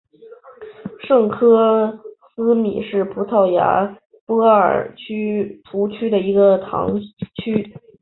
[1.07, 2.01] 圣科
[2.35, 4.95] 斯米是葡萄牙波尔
[5.71, 6.99] 图区的一个堂
[7.43, 7.71] 区。